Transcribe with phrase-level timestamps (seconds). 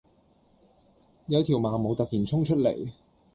[1.27, 2.89] 有條盲毛突然衝出嚟